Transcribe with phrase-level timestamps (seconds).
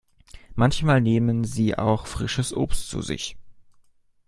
[0.55, 3.37] Manchmal nehmen sie auch frisches Obst zu sich.